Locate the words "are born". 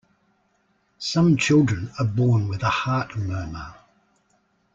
1.99-2.47